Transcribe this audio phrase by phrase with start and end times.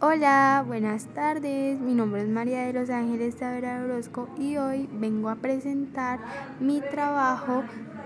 [0.00, 1.80] Hola, buenas tardes.
[1.80, 6.20] Mi nombre es María de los Ángeles Tavera Orozco y hoy vengo a presentar
[6.60, 7.64] mi trabajo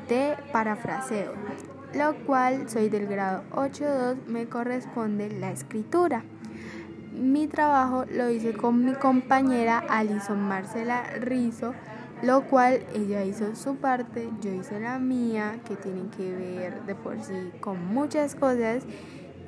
[0.09, 1.35] de parafraseo,
[1.93, 6.25] lo cual soy del grado 8.2, me corresponde la escritura.
[7.13, 11.75] Mi trabajo lo hice con mi compañera Alison Marcela Rizo,
[12.23, 16.95] lo cual ella hizo su parte, yo hice la mía, que tienen que ver de
[16.95, 18.83] por sí con muchas cosas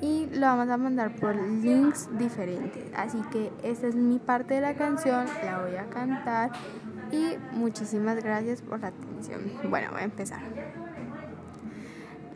[0.01, 2.83] y lo vamos a mandar por links diferentes.
[2.95, 6.51] Así que esta es mi parte de la canción, la voy a cantar
[7.11, 9.41] y muchísimas gracias por la atención.
[9.69, 10.41] Bueno, voy a empezar.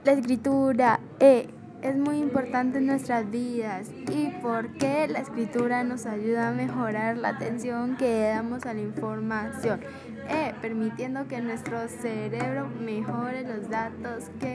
[0.05, 1.49] La escritura eh,
[1.81, 7.29] es muy importante en nuestras vidas y porque la escritura nos ayuda a mejorar la
[7.29, 9.79] atención que damos a la información,
[10.29, 14.48] eh, permitiendo que nuestro cerebro mejore los datos que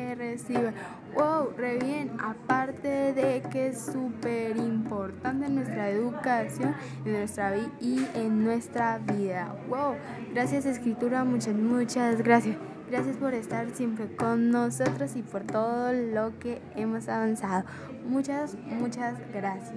[1.15, 6.75] Wow, re bien, aparte de que es súper importante en nuestra educación,
[7.05, 9.55] en nuestra y en nuestra vida.
[9.69, 9.95] Wow,
[10.33, 12.57] gracias escritura, muchas, muchas gracias.
[12.91, 17.65] Gracias por estar siempre con nosotros y por todo lo que hemos avanzado.
[18.07, 19.75] Muchas, muchas gracias.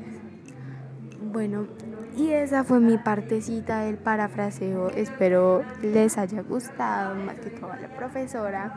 [1.21, 1.67] Bueno,
[2.15, 4.89] y esa fue mi partecita del parafraseo.
[4.89, 8.73] Espero les haya gustado, más que todo la profesora.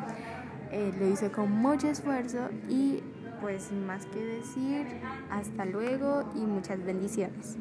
[0.72, 3.00] Eh, lo hice con mucho esfuerzo y
[3.40, 4.86] pues sin más que decir,
[5.30, 7.56] hasta luego y muchas bendiciones.